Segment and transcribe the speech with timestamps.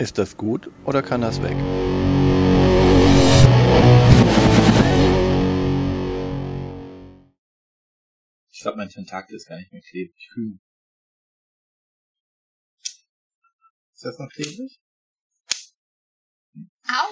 [0.00, 1.56] Ist das gut oder kann das weg?
[8.52, 10.14] Ich glaube, mein Tentakel ist gar nicht mehr klebrig.
[10.16, 10.60] Ich fühle.
[13.92, 14.80] Ist das noch klebrig?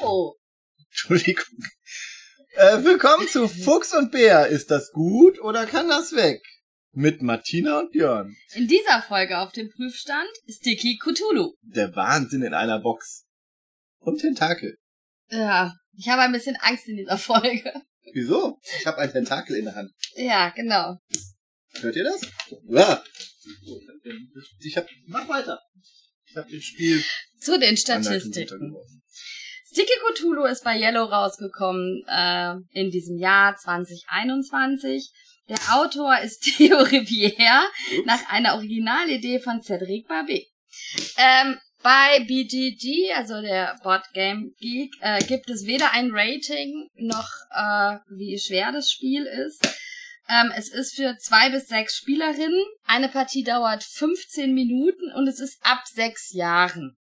[0.01, 0.37] Au!
[0.79, 1.59] Entschuldigung.
[2.51, 4.47] Äh, willkommen zu Fuchs und Bär.
[4.47, 6.41] Ist das gut oder kann das weg?
[6.99, 8.35] Mit Martina und Björn.
[8.55, 11.53] In dieser Folge auf dem Prüfstand Sticky Cthulhu.
[11.61, 13.27] Der Wahnsinn in einer Box.
[13.99, 14.79] Und Tentakel.
[15.29, 17.71] Ja, ich habe ein bisschen Angst in dieser Folge.
[18.15, 18.59] Wieso?
[18.81, 19.93] Ich habe ein Tentakel in der Hand.
[20.15, 20.97] Ja, genau.
[21.81, 22.23] Hört ihr das?
[22.67, 23.05] Ja.
[24.61, 25.61] Ich hab, mach weiter.
[26.25, 27.05] Ich habe den Spiel
[27.39, 28.75] Zu den Statistiken.
[29.71, 35.13] Sticky Cthulhu ist bei Yellow rausgekommen äh, in diesem Jahr 2021.
[35.49, 37.65] Der Autor ist Theo Rivière
[38.05, 40.47] nach einer Originalidee von Cedric Barbet.
[41.17, 47.29] Ähm, bei BGG, also der Board Game Geek, äh, gibt es weder ein Rating noch
[47.51, 49.65] äh, wie schwer das Spiel ist.
[50.29, 52.65] Ähm, es ist für zwei bis sechs Spielerinnen.
[52.85, 56.97] Eine Partie dauert 15 Minuten und es ist ab sechs Jahren.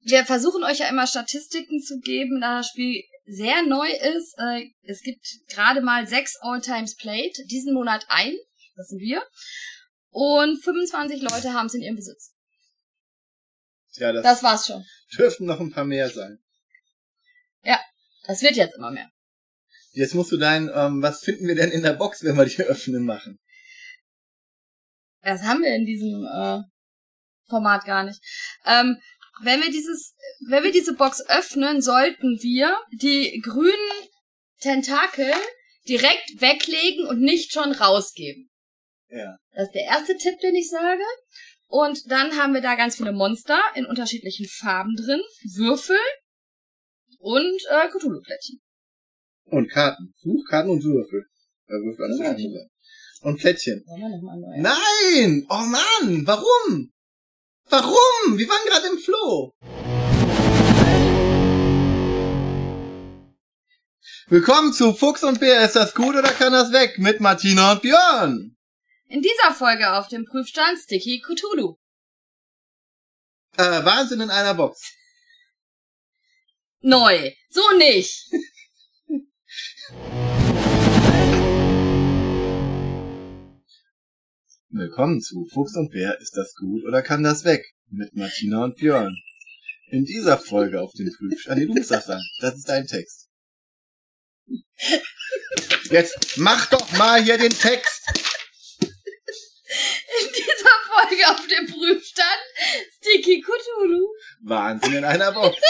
[0.00, 4.34] Wir versuchen euch ja immer Statistiken zu geben, da das Spiel sehr neu ist.
[4.38, 8.34] Äh, es gibt gerade mal sechs All-Times Played, diesen Monat ein,
[8.76, 9.22] das sind wir.
[10.10, 12.34] Und 25 Leute haben es in ihrem Besitz.
[13.94, 14.84] Ja, das, Das war's schon.
[15.16, 16.38] dürften noch ein paar mehr sein.
[18.24, 19.10] Das wird jetzt immer mehr.
[19.92, 22.62] Jetzt musst du dein, ähm, was finden wir denn in der Box, wenn wir die
[22.62, 23.38] öffnen machen?
[25.22, 26.60] Das haben wir in diesem äh,
[27.48, 28.20] Format gar nicht.
[28.64, 28.96] Ähm,
[29.42, 30.14] wenn wir dieses,
[30.48, 34.08] wenn wir diese Box öffnen, sollten wir die grünen
[34.60, 35.32] Tentakel
[35.88, 38.50] direkt weglegen und nicht schon rausgeben.
[39.08, 39.36] Ja.
[39.54, 41.02] Das ist der erste Tipp, den ich sage.
[41.66, 45.22] Und dann haben wir da ganz viele Monster in unterschiedlichen Farben drin,
[45.56, 45.98] Würfel
[47.18, 48.60] und äh, Cthulhu-Plättchen.
[49.44, 50.12] Und Karten.
[50.16, 51.24] Suchkarten und Würfel.
[51.66, 52.26] Würfel alles Ja.
[52.26, 52.68] schon sein.
[53.22, 53.84] Und Plättchen.
[53.86, 54.60] Mal neu?
[54.60, 55.46] Nein!
[55.48, 56.26] Oh Mann!
[56.26, 56.91] Warum?
[57.72, 58.36] Warum?
[58.36, 59.54] Wir waren gerade im Flow.
[64.26, 65.64] Willkommen zu Fuchs und Bär.
[65.64, 66.98] Ist das gut oder kann das weg?
[66.98, 68.58] Mit Martina und Björn.
[69.06, 71.78] In dieser Folge auf dem Prüfstand Sticky Cthulhu.
[73.56, 74.92] Äh, Wahnsinn in einer Box.
[76.82, 77.32] Neu.
[77.48, 78.30] So nicht.
[84.74, 86.18] Willkommen zu Fuchs und Bär.
[86.18, 87.62] Ist das gut oder kann das weg?
[87.90, 89.14] Mit Martina und Björn.
[89.88, 91.60] In dieser Folge auf dem Prüfstand.
[91.60, 92.24] Du musst das sagen.
[92.40, 93.28] Das ist dein Text.
[95.90, 98.00] Jetzt mach doch mal hier den Text.
[98.80, 102.40] In dieser Folge auf dem Prüfstand
[102.96, 104.08] Sticky Cthulhu.
[104.42, 105.54] Wahnsinn in einer Box.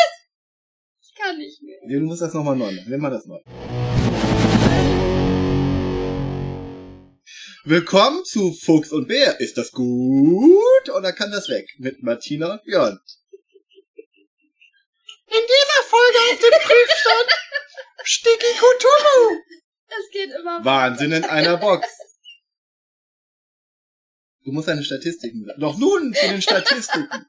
[1.05, 1.79] Ich kann nicht mehr.
[1.89, 2.87] Du musst das nochmal neu machen.
[2.89, 3.39] Nimm mal das neu.
[7.65, 9.39] Willkommen zu Fuchs und Bär.
[9.39, 11.73] Ist das gut oder kann das weg?
[11.79, 12.99] Mit Martina und Björn.
[15.27, 17.31] In dieser Folge auf dem Prüfstand
[18.03, 19.41] Sticky Cthulhu.
[19.87, 21.87] Es geht immer Wahnsinn in einer Box.
[24.45, 25.47] Du musst deine Statistiken.
[25.59, 27.27] Doch nun zu den Statistiken.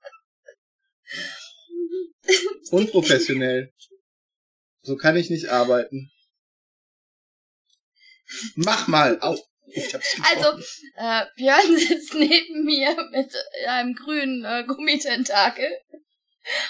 [2.72, 3.72] Unprofessionell.
[4.82, 6.12] So kann ich nicht arbeiten.
[8.56, 9.22] Mach mal.
[9.22, 9.38] Au.
[10.24, 10.60] Also,
[10.98, 13.34] äh, Björn sitzt neben mir mit
[13.68, 15.70] einem grünen äh, Gummitentakel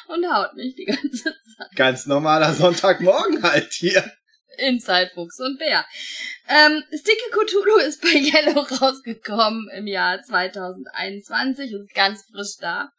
[0.08, 1.24] und haut mich die ganze
[1.58, 1.68] Zeit.
[1.76, 4.04] Ganz normaler Sonntagmorgen halt hier.
[4.58, 5.84] Inside Fuchs und Bär.
[6.48, 11.72] Ähm, Sticky Cthulhu ist bei Yellow rausgekommen im Jahr 2021.
[11.72, 12.92] Ist ganz frisch da.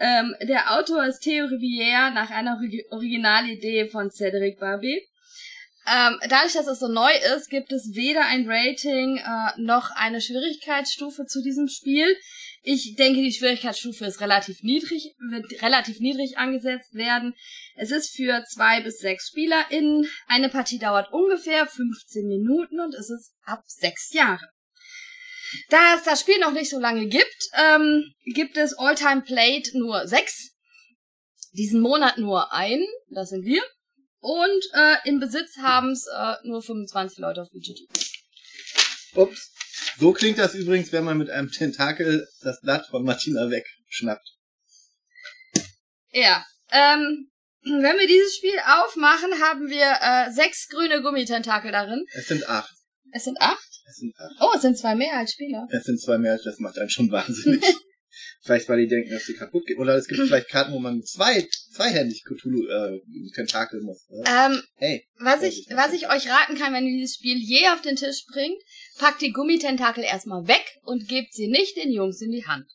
[0.00, 5.02] Ähm, der Autor ist Theo Rivière nach einer Origi- Originalidee von Cédric Barbet.
[5.90, 10.20] Ähm, dadurch, dass es so neu ist, gibt es weder ein Rating äh, noch eine
[10.20, 12.16] Schwierigkeitsstufe zu diesem Spiel.
[12.62, 17.34] Ich denke, die Schwierigkeitsstufe ist relativ niedrig, wird relativ niedrig angesetzt werden.
[17.76, 20.10] Es ist für zwei bis sechs SpielerInnen.
[20.26, 24.46] Eine Partie dauert ungefähr 15 Minuten und es ist ab sechs Jahre.
[25.70, 30.06] Da es das Spiel noch nicht so lange gibt, ähm, gibt es All-Time Played nur
[30.06, 30.50] sechs.
[31.52, 33.62] Diesen Monat nur ein, das sind wir.
[34.20, 37.86] Und äh, im Besitz haben es äh, nur 25 Leute auf BGG.
[39.14, 39.52] Ups.
[39.98, 44.36] So klingt das übrigens, wenn man mit einem Tentakel das Blatt von Martina wegschnappt.
[46.12, 46.44] Ja.
[46.70, 47.30] Ähm,
[47.62, 52.04] wenn wir dieses Spiel aufmachen, haben wir äh, sechs grüne Gummitentakel darin.
[52.14, 52.72] Es sind acht.
[53.12, 53.68] Es sind acht.
[53.88, 54.36] Es sind acht.
[54.40, 55.66] Oh, es sind zwei mehr als Spieler.
[55.70, 57.64] Es sind zwei mehr, das macht einen schon wahnsinnig.
[58.40, 59.78] Vielleicht, weil die denken, dass sie kaputt geht.
[59.78, 63.00] Oder es gibt vielleicht Karten, wo man zwei, zweihändig Cthulhu, äh,
[63.34, 64.06] Tentakel muss.
[64.10, 64.28] Äh?
[64.28, 65.06] Ähm, Hey.
[65.18, 68.24] was ich, was ich euch raten kann, wenn ihr dieses Spiel je auf den Tisch
[68.32, 68.60] bringt,
[68.98, 72.66] packt die Gummitentakel erstmal weg und gebt sie nicht den Jungs in die Hand.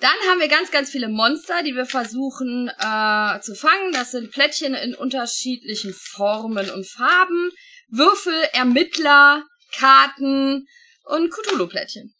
[0.00, 3.92] Dann haben wir ganz, ganz viele Monster, die wir versuchen äh, zu fangen.
[3.92, 7.50] Das sind Plättchen in unterschiedlichen Formen und Farben,
[7.88, 9.44] Würfel, Ermittler,
[9.76, 10.66] Karten
[11.04, 12.14] und Cthulhu-Plättchen.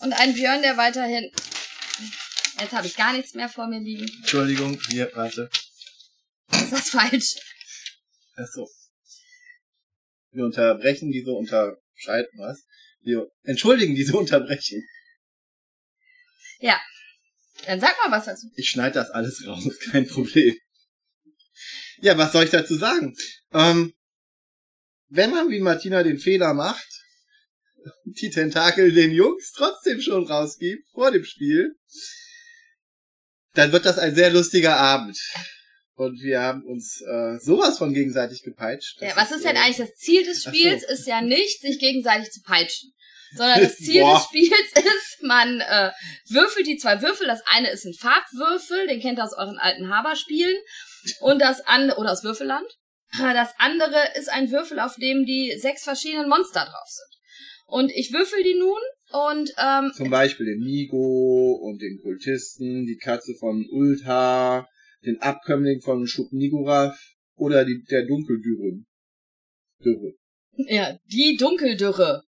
[0.00, 1.30] Und ein Björn, der weiterhin...
[2.58, 4.06] Jetzt habe ich gar nichts mehr vor mir liegen.
[4.18, 5.48] Entschuldigung, hier, warte.
[6.52, 7.36] Ist das falsch?
[8.34, 8.68] Achso.
[10.32, 12.62] Wir unterbrechen diese Unterscheiden, was?
[13.00, 14.86] Wir entschuldigen diese Unterbrechen.
[17.66, 18.50] Dann sag mal was dazu.
[18.56, 20.56] Ich schneide das alles raus, kein Problem.
[21.98, 23.14] Ja, was soll ich dazu sagen?
[23.52, 23.94] Ähm,
[25.08, 26.88] wenn man wie Martina den Fehler macht,
[28.04, 31.76] die Tentakel den Jungs trotzdem schon rausgibt vor dem Spiel,
[33.54, 35.18] dann wird das ein sehr lustiger Abend.
[35.94, 39.02] Und wir haben uns äh, sowas von gegenseitig gepeitscht.
[39.02, 40.56] Ja, was ist denn äh, eigentlich das Ziel des Ach so.
[40.56, 40.82] Spiels?
[40.82, 42.92] Ist ja nicht, sich gegenseitig zu peitschen.
[43.34, 44.14] Sondern das Ziel Boah.
[44.14, 45.90] des Spiels ist, man äh,
[46.30, 47.26] würfelt die zwei Würfel.
[47.26, 50.56] Das eine ist ein Farbwürfel, den kennt ihr aus euren alten Haberspielen.
[51.20, 52.66] Und das andere, oder aus Würfelland.
[53.18, 57.19] Das andere ist ein Würfel, auf dem die sechs verschiedenen Monster drauf sind.
[57.70, 58.80] Und ich würfel die nun
[59.12, 64.68] und ähm, Zum Beispiel den Nigo und den Kultisten, die Katze von Ulta,
[65.04, 66.98] den Abkömmling von Schub-Nigurath
[67.36, 68.86] oder die, der Dunkeldürren.
[69.84, 70.14] Dürre.
[70.68, 72.24] ja, die Dunkeldürre.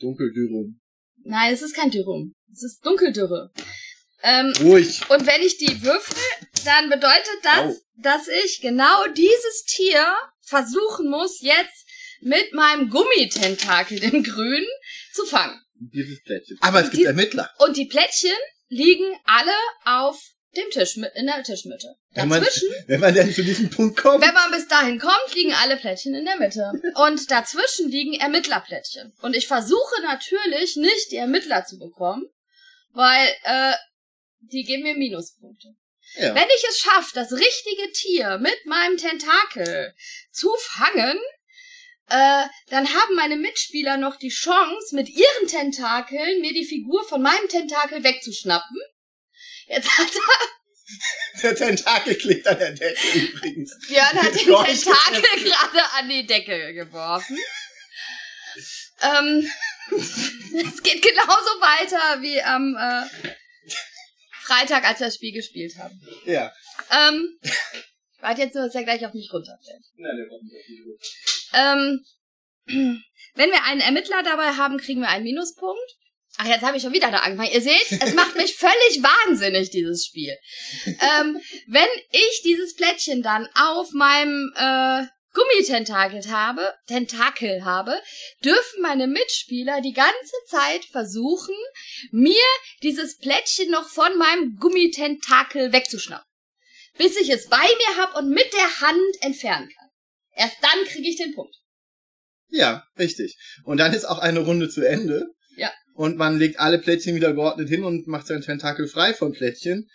[0.00, 0.80] Dunkeldürren.
[1.22, 2.32] Nein, es ist kein Dürrum.
[2.50, 3.52] Es ist Dunkeldürre.
[4.22, 5.08] Ähm, Ruhig.
[5.10, 6.16] Und wenn ich die würfel,
[6.64, 7.80] dann bedeutet das, Au.
[8.02, 11.86] dass ich genau dieses Tier versuchen muss, jetzt
[12.20, 14.66] mit meinem Gummitentakel, dem Grün,
[15.12, 15.60] zu fangen.
[15.74, 16.58] Dieses Plättchen.
[16.60, 17.50] Aber es gibt Die- Ermittler.
[17.58, 18.34] Und die Plättchen
[18.68, 20.20] liegen alle auf
[20.56, 21.94] dem Tisch, mit- in der Tischmitte.
[22.12, 24.24] Wenn man, Dazwischen, wenn man denn zu diesem Punkt kommt.
[24.24, 26.70] wenn man bis dahin kommt, liegen alle Plättchen in der Mitte.
[26.96, 29.12] Und dazwischen liegen Ermittlerplättchen.
[29.22, 32.26] Und ich versuche natürlich nicht, die Ermittler zu bekommen,
[32.92, 33.74] weil, äh,
[34.40, 35.68] die geben mir Minuspunkte.
[36.16, 36.34] Ja.
[36.34, 39.94] Wenn ich es schaffe, das richtige Tier mit meinem Tentakel
[40.32, 41.16] zu fangen,
[42.10, 47.22] äh, dann haben meine Mitspieler noch die Chance, mit ihren Tentakeln mir die Figur von
[47.22, 48.76] meinem Tentakel wegzuschnappen.
[49.68, 50.10] Jetzt hat
[51.42, 53.76] Der Tentakel klebt an der Decke übrigens.
[53.86, 57.38] Björn hat den Tentakel gerade an die Decke geworfen.
[59.02, 59.50] ähm,
[59.90, 63.30] es geht genauso weiter wie am äh,
[64.42, 66.00] Freitag, als wir das Spiel gespielt haben.
[66.24, 66.52] Ja.
[66.90, 67.38] Ähm,
[68.18, 69.84] warte jetzt nur, dass er gleich auf mich runterfällt.
[69.96, 71.29] Nein, der kommt nicht.
[71.54, 72.04] Ähm,
[73.34, 75.96] wenn wir einen Ermittler dabei haben, kriegen wir einen Minuspunkt.
[76.36, 77.52] Ach, jetzt habe ich schon wieder da angefangen.
[77.52, 80.36] Ihr seht, es macht mich völlig wahnsinnig, dieses Spiel.
[80.86, 88.00] Ähm, wenn ich dieses Plättchen dann auf meinem äh, Gummitentakel habe, Tentakel habe,
[88.44, 91.54] dürfen meine Mitspieler die ganze Zeit versuchen,
[92.10, 92.42] mir
[92.82, 96.26] dieses Plättchen noch von meinem Gummitentakel wegzuschnappen.
[96.96, 99.79] Bis ich es bei mir habe und mit der Hand entfernen kann.
[100.34, 101.54] Erst dann kriege ich den Punkt.
[102.48, 103.36] Ja, richtig.
[103.64, 105.26] Und dann ist auch eine Runde zu Ende.
[105.56, 105.72] Ja.
[105.94, 109.88] Und man legt alle Plättchen wieder geordnet hin und macht sein Tentakel frei von Plättchen.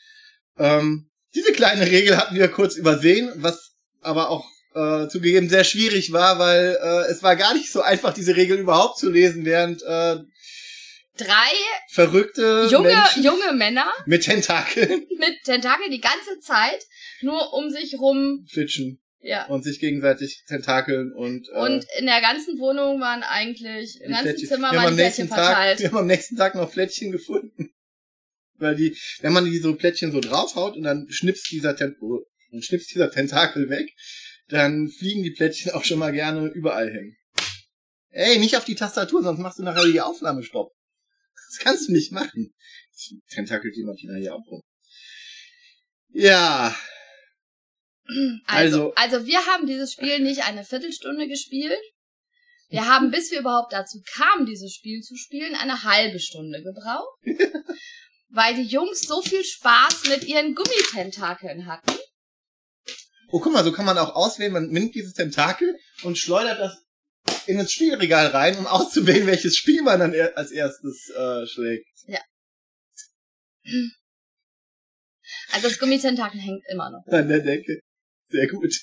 [0.57, 6.11] Ähm, diese kleine Regel hatten wir kurz übersehen, was aber auch äh, zugegeben sehr schwierig
[6.11, 9.81] war, weil äh, es war gar nicht so einfach, diese Regel überhaupt zu lesen, während
[9.83, 10.17] äh,
[11.17, 11.51] Drei
[11.91, 16.83] verrückte junge, Menschen junge Männer mit Tentakeln mit Tentakeln die ganze Zeit
[17.21, 19.45] nur um sich rum, flitschen ja.
[19.47, 24.29] und sich gegenseitig tentakeln und äh, Und in der ganzen Wohnung waren eigentlich, im ganzen
[24.29, 25.79] Plättchen- Zimmer waren die Plättchen Tag, verteilt.
[25.79, 27.71] Wir haben am nächsten Tag noch Plättchen gefunden.
[28.57, 32.21] Weil die, wenn man die so Plättchen so draufhaut und dann schnipst dieser, Ten oh,
[32.51, 33.91] dann schnipst dieser Tentakel weg,
[34.47, 37.17] dann fliegen die Plättchen auch schon mal gerne überall hängen.
[38.11, 40.71] Ey, nicht auf die Tastatur, sonst machst du nachher die Aufnahme stopp.
[41.49, 42.53] Das kannst du nicht machen.
[43.29, 44.61] Tentakel die Martina hier auch rum.
[48.07, 51.79] Ja, Also, also wir haben dieses Spiel nicht eine Viertelstunde gespielt.
[52.69, 57.19] Wir haben, bis wir überhaupt dazu kamen, dieses Spiel zu spielen, eine halbe Stunde gebraucht.
[58.29, 61.97] weil die Jungs so viel Spaß mit ihren Gummitentakeln hatten.
[63.29, 64.53] Oh, guck mal, so kann man auch auswählen.
[64.53, 66.77] Man nimmt dieses Tentakel und schleudert das
[67.47, 71.87] in das Spielregal rein, um auszuwählen, welches Spiel man dann als erstes äh, schlägt.
[75.51, 77.03] Also das Gummitentakel hängt immer noch.
[77.07, 77.79] An der Decke.
[78.27, 78.73] Sehr gut.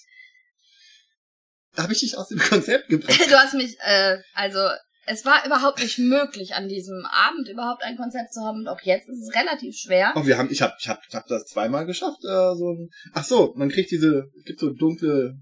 [1.75, 3.19] Da habe ich dich aus dem Konzept gebracht.
[3.19, 4.59] Du hast mich, äh, also
[5.05, 8.61] Es war überhaupt nicht möglich, an diesem Abend überhaupt ein Konzept zu haben.
[8.61, 10.13] Und auch jetzt ist es relativ schwer.
[10.15, 12.23] Oh, wir haben, ich hab, ich hab, ich hab das zweimal geschafft.
[12.25, 15.35] Äh, so ein, ach so, man kriegt diese, es gibt so dunkle,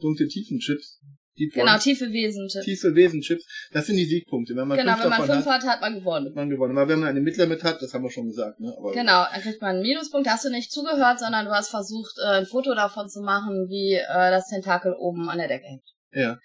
[0.00, 1.00] dunkle Tiefenchips.
[1.38, 1.84] Deep Genau, Ones.
[1.84, 2.64] tiefe Wesenchips.
[2.64, 3.44] Tiefe Wesenchips.
[3.72, 4.54] Das sind die Siegpunkte.
[4.54, 6.26] Wenn man Genau, fünf wenn man fünf hat, hat, hat man gewonnen.
[6.26, 6.76] hat man gewonnen.
[6.76, 8.74] Aber wenn man eine mittlere mit hat, das haben wir schon gesagt, ne?
[8.76, 10.28] Aber Genau, dann kriegt man einen Minuspunkt.
[10.28, 13.94] Hast du nicht zugehört, sondern du hast versucht, äh, ein Foto davon zu machen, wie
[13.94, 15.82] äh, das Tentakel oben an der Decke hängt.
[16.12, 16.38] Ja.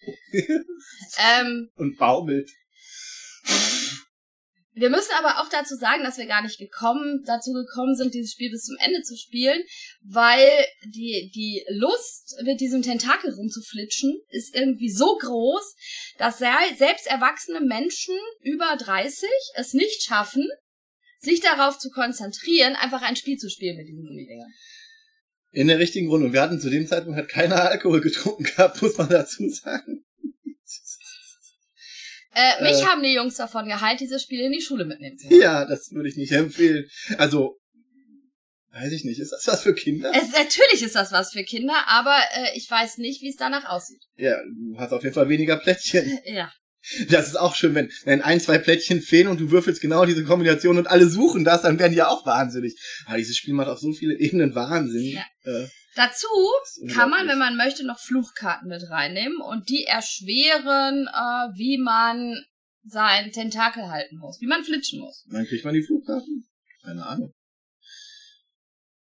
[1.41, 2.49] Ähm, Und baumelt.
[4.77, 8.31] wir müssen aber auch dazu sagen, dass wir gar nicht gekommen, dazu gekommen sind, dieses
[8.31, 9.61] Spiel bis zum Ende zu spielen,
[10.03, 10.47] weil
[10.85, 15.75] die, die Lust, mit diesem Tentakel rumzuflitschen, ist irgendwie so groß,
[16.17, 16.45] dass se-
[16.77, 20.47] selbst erwachsene Menschen über 30 es nicht schaffen,
[21.19, 24.51] sich darauf zu konzentrieren, einfach ein Spiel zu spielen mit diesen Gummidingern.
[25.51, 26.27] In der richtigen Runde.
[26.27, 30.03] Und wir hatten zu dem Zeitpunkt halt keiner Alkohol getrunken gehabt, muss man dazu sagen.
[32.39, 32.85] Äh, mich Äh.
[32.85, 35.41] haben die Jungs davon geheilt, dieses Spiel in die Schule mitnehmen zu wollen.
[35.41, 36.85] Ja, das würde ich nicht empfehlen.
[37.17, 37.57] Also,
[38.73, 39.19] weiß ich nicht.
[39.19, 40.11] Ist das was für Kinder?
[40.13, 43.65] Es, natürlich ist das was für Kinder, aber äh, ich weiß nicht, wie es danach
[43.65, 44.03] aussieht.
[44.17, 46.19] Ja, du hast auf jeden Fall weniger Plättchen.
[46.25, 46.51] Ja.
[47.09, 50.23] Das ist auch schön, wenn, wenn ein, zwei Plättchen fehlen und du würfelst genau diese
[50.23, 52.75] Kombination und alle suchen das, dann werden die ja auch wahnsinnig.
[53.05, 55.13] Aber dieses Spiel macht auf so viele Ebenen Wahnsinn.
[55.13, 55.25] Ja.
[55.43, 56.27] Äh, Dazu
[56.93, 62.35] kann man, wenn man möchte, noch Fluchkarten mit reinnehmen und die erschweren, äh, wie man
[62.83, 65.25] sein Tentakel halten muss, wie man flitschen muss.
[65.29, 66.47] Wann kriegt man die Flugkarten?
[66.83, 67.33] Keine Ahnung.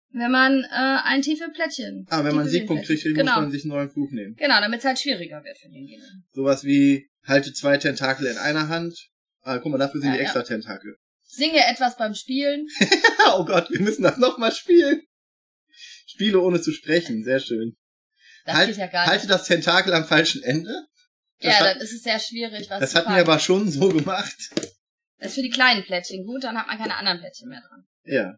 [0.10, 2.06] Wenn man äh, ein tiefe Plättchen.
[2.10, 3.14] Ah, wenn man einen Siegpunkt kriegt, Plättchen.
[3.14, 3.42] muss genau.
[3.42, 4.36] man sich einen neuen Flug nehmen.
[4.36, 6.10] Genau, damit es halt schwieriger wird für den Gegner.
[6.32, 9.10] Sowas wie, halte zwei Tentakel in einer Hand.
[9.42, 10.24] Ah, guck mal, dafür sind Ja, die ja.
[10.26, 10.98] extra Tentakel.
[11.26, 12.68] Singe etwas beim Spielen.
[13.34, 15.02] oh Gott, wir müssen das nochmal spielen.
[16.06, 17.78] Spiele ohne zu sprechen, sehr schön.
[18.46, 19.12] Das halt, geht ja gar nicht.
[19.12, 20.88] halte das Tentakel am falschen Ende.
[21.40, 23.90] Das ja, hat- dann ist es sehr schwierig, was Das hatten wir aber schon so
[23.90, 24.36] gemacht.
[25.18, 27.86] Das ist für die kleinen Plättchen gut, dann hat man keine anderen Plättchen mehr dran.
[28.04, 28.36] Ja.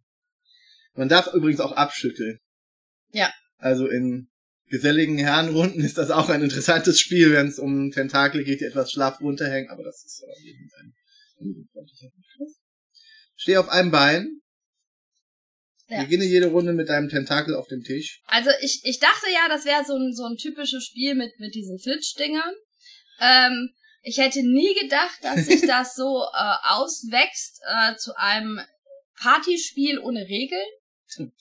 [0.93, 2.39] Man darf übrigens auch abschütteln.
[3.11, 3.33] Ja.
[3.57, 4.29] Also in
[4.67, 8.91] geselligen Herrenrunden ist das auch ein interessantes Spiel, wenn es um Tentakel geht, die etwas
[8.91, 10.93] schlaff runterhängen, aber das ist äh, eben ein.
[13.35, 14.41] Steh auf einem Bein.
[15.89, 16.01] Ja.
[16.01, 18.21] Beginne jede Runde mit deinem Tentakel auf dem Tisch.
[18.25, 21.53] Also ich, ich dachte ja, das wäre so ein, so ein typisches Spiel mit, mit
[21.53, 22.53] diesen Flitschdingern.
[23.19, 28.59] Ähm, ich hätte nie gedacht, dass sich das so äh, auswächst äh, zu einem
[29.19, 30.67] Partyspiel ohne Regeln.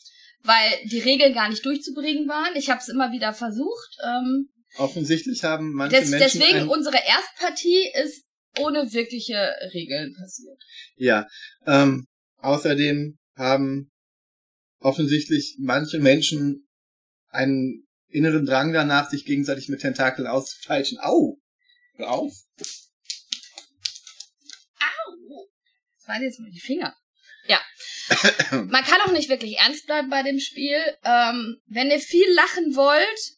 [0.44, 2.56] Weil die Regeln gar nicht durchzubringen waren.
[2.56, 3.96] Ich habe es immer wieder versucht.
[4.04, 8.24] Ähm, Offensichtlich haben manche des, Menschen deswegen unsere Erstpartie ist
[8.58, 10.60] ohne wirkliche Regeln passiert.
[10.96, 11.28] Ja.
[11.66, 12.06] Ähm,
[12.38, 13.90] außerdem haben
[14.80, 16.68] offensichtlich manche Menschen
[17.28, 20.98] einen inneren Drang danach, sich gegenseitig mit Tentakeln auszufeilschen.
[20.98, 21.38] Au!
[21.94, 22.32] Hör auf!
[26.02, 26.96] Das waren jetzt mal die Finger.
[27.46, 27.60] Ja.
[28.50, 30.78] Man kann auch nicht wirklich ernst bleiben bei dem Spiel.
[31.04, 33.36] Ähm, wenn ihr viel lachen wollt,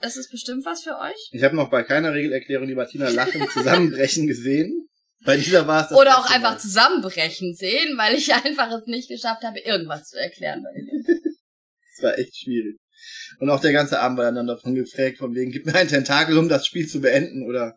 [0.00, 1.28] das ist bestimmt was für euch.
[1.30, 4.88] Ich habe noch bei keiner Regelerklärung die Martina lachen zusammenbrechen gesehen.
[5.24, 6.58] Bei dieser war es das Oder auch einfach Mal.
[6.58, 10.64] zusammenbrechen sehen, weil ich einfach es nicht geschafft habe, irgendwas zu erklären.
[11.06, 12.76] Das war echt schwierig.
[13.38, 16.38] Und auch der ganze Abend war dann davon geprägt, von wegen, gib mir ein Tentakel,
[16.38, 17.76] um das Spiel zu beenden, oder?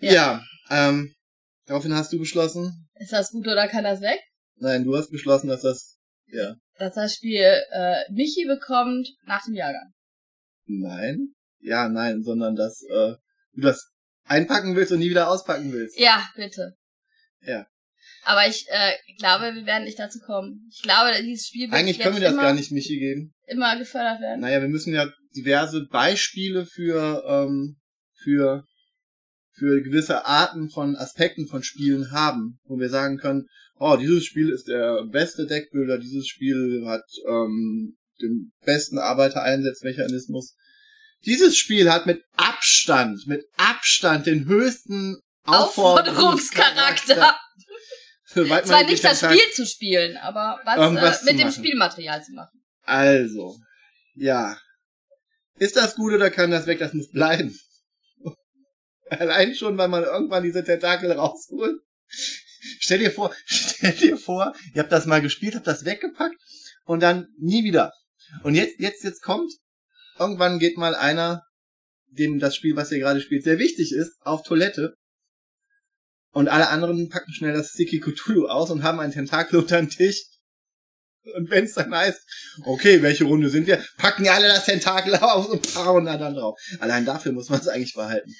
[0.00, 0.12] Ja.
[0.12, 1.14] Ja, ähm,
[1.66, 2.88] daraufhin hast du beschlossen?
[2.96, 4.20] Ist das gut oder kann das weg?
[4.56, 9.54] Nein, du hast beschlossen, dass das, ja, Dass das Spiel äh, Michi bekommt nach dem
[9.54, 9.92] Jahrgang.
[10.66, 13.14] nein, ja, nein, sondern dass, äh,
[13.52, 13.90] du das
[14.24, 15.98] einpacken willst und nie wieder auspacken willst.
[15.98, 16.74] Ja, bitte.
[17.40, 17.66] Ja.
[18.24, 20.66] Aber ich äh, glaube, wir werden nicht dazu kommen.
[20.70, 23.34] Ich glaube, dieses Spiel wird Eigentlich können wir das gar nicht Michi geben.
[23.46, 24.40] immer gefördert werden.
[24.40, 27.76] Naja, wir müssen ja diverse Beispiele für, ähm,
[28.22, 28.64] für,
[29.56, 33.46] für gewisse Arten von Aspekten von Spielen haben, wo wir sagen können,
[33.78, 40.54] oh, dieses Spiel ist der beste Deckbilder, dieses Spiel hat ähm, den besten Arbeitereinsatzmechanismus.
[41.24, 47.36] Dieses Spiel hat mit Abstand, mit Abstand den höchsten Aufforderungscharakter.
[48.26, 51.52] Soweit Zwar nicht das Spiel zu spielen, aber was, äh, mit dem machen.
[51.52, 52.60] Spielmaterial zu machen.
[52.82, 53.56] Also,
[54.14, 54.58] ja.
[55.58, 56.80] Ist das gut oder kann das weg?
[56.80, 57.56] Das muss bleiben.
[59.20, 61.80] Allein schon, weil man irgendwann diese Tentakel rausholt.
[62.80, 66.36] Stell dir vor, stell dir vor, ihr habt das mal gespielt, habt das weggepackt
[66.84, 67.92] und dann nie wieder.
[68.42, 69.52] Und jetzt, jetzt, jetzt kommt,
[70.18, 71.42] irgendwann geht mal einer,
[72.06, 74.94] dem das Spiel, was ihr gerade spielt, sehr wichtig ist, auf Toilette.
[76.30, 79.88] Und alle anderen packen schnell das Sticky Cthulhu aus und haben einen Tentakel unter den
[79.88, 80.24] Tisch.
[81.36, 82.20] Und wenn es dann heißt,
[82.64, 86.58] okay, welche Runde sind wir, packen alle das Tentakel aus und hauen da dann drauf.
[86.80, 88.34] Allein dafür muss man es eigentlich behalten.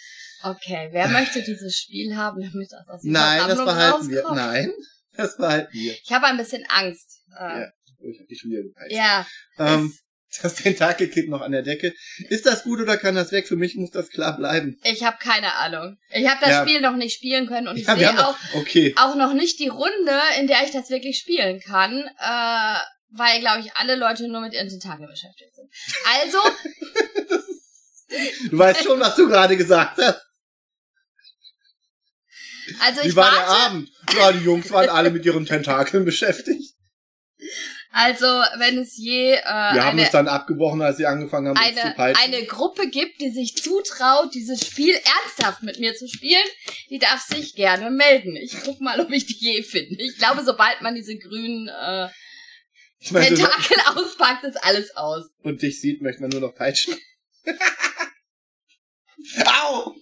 [0.45, 4.21] Okay, wer möchte dieses Spiel haben, damit das aus Nein, das behalten wir.
[4.21, 4.37] rauskommt?
[4.37, 4.73] Nein,
[5.17, 5.93] das behalten wir.
[6.03, 7.21] Ich habe ein bisschen Angst.
[7.39, 7.69] Äh, Ja.
[8.07, 8.93] Ich hab dich schon wieder gepeitscht.
[8.95, 9.27] ja.
[9.59, 9.97] Ähm,
[10.43, 11.95] das Tentakel klebt noch an der Decke.
[12.29, 13.47] Ist das gut oder kann das weg?
[13.49, 14.79] Für mich muss das klar bleiben.
[14.83, 15.97] ich habe keine Ahnung.
[16.11, 16.63] Ich habe das Ja.
[16.67, 18.95] Spiel noch nicht spielen können und ich Ja, wir sehe auch, okay.
[18.99, 22.79] auch noch nicht die Runde, in der ich das wirklich spielen kann, äh,
[23.17, 25.71] weil, glaube ich, alle Leute nur mit ihren Tentakeln beschäftigt sind.
[26.21, 26.39] Also,
[28.51, 30.21] Du weißt schon, was du gerade gesagt hast.
[32.81, 33.91] Also Wie ich war der Abend?
[34.17, 36.75] Ja, die Jungs waren alle mit ihren Tentakeln beschäftigt.
[37.91, 38.27] also
[38.59, 41.75] wenn es je äh, Wir haben eine, es dann abgebrochen, als sie angefangen haben, uns
[41.77, 42.25] zu eine, peitschen.
[42.25, 46.45] eine Gruppe gibt, die sich zutraut, dieses Spiel ernsthaft mit mir zu spielen,
[46.91, 48.37] die darf sich gerne melden.
[48.37, 50.03] Ich guck mal, ob ich die je finde.
[50.03, 52.09] Ich glaube, sobald man diese grünen äh,
[53.01, 55.25] Ich meine, Tentakel auspackt, ist alles aus.
[55.43, 56.95] und dich sieht, möchte man nur noch peitschen.
[59.47, 59.95] Au!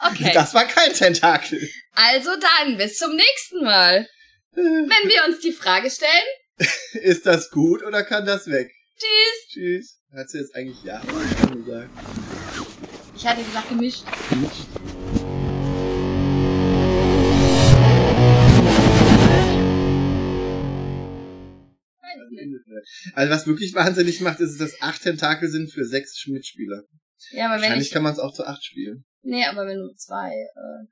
[0.00, 0.30] Okay.
[0.34, 1.68] Das war kein Tentakel.
[1.94, 4.08] Also dann, bis zum nächsten Mal.
[4.52, 6.10] Wenn wir uns die Frage stellen.
[6.92, 8.70] Ist das gut oder kann das weg?
[8.98, 9.48] Tschüss.
[9.52, 9.98] Tschüss.
[10.16, 11.90] Hat sie jetzt eigentlich ja gesagt?
[13.16, 14.04] Ich hatte gesagt gemischt.
[14.30, 14.66] Nicht.
[23.14, 26.84] Also was wirklich wahnsinnig macht, ist, dass acht Tentakel sind für sechs Mitspieler.
[27.30, 27.92] Ja, aber wenn Wahrscheinlich ich.
[27.92, 29.04] kann man es auch zu acht spielen.
[29.22, 30.30] Nee, aber wenn du zwei.
[30.30, 30.86] Äh,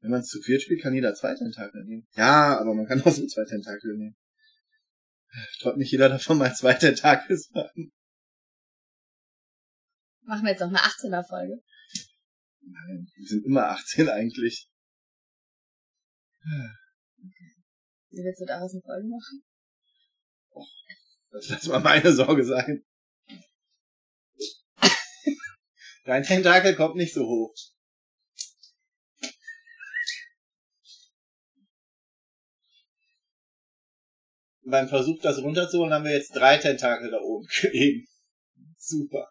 [0.00, 2.06] Wenn man es zu viert spielt, kann jeder zwei Tentakel nehmen.
[2.12, 4.16] Ja, aber man kann auch so zwei Tentakel nehmen.
[5.60, 7.92] Traut nicht jeder davon mal zwei Tentakel zu haben.
[10.22, 11.62] machen wir jetzt noch eine 18er Folge.
[12.62, 14.68] Nein, die sind immer 18 eigentlich.
[18.10, 19.42] Wie willst du daraus eine Folge machen?
[21.30, 22.84] Das lass mal meine Sorge sein.
[26.04, 27.54] Dein Tentakel kommt nicht so hoch.
[34.62, 38.06] Beim Versuch, das runterzuholen, haben wir jetzt drei Tentakel da oben kleben.
[38.76, 39.28] Super.